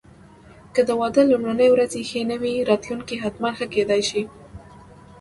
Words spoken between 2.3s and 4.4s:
نه وې، راتلونکی حتماً ښه کېدای شي.